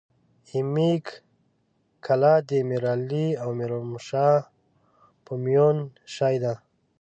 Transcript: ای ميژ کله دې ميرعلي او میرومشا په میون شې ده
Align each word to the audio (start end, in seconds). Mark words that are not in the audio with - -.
ای 0.49 0.59
ميژ 0.73 1.03
کله 2.05 2.33
دې 2.49 2.59
ميرعلي 2.69 3.27
او 3.41 3.49
میرومشا 3.59 4.29
په 5.25 5.33
میون 5.43 5.77
شې 6.15 6.35
ده 6.43 6.53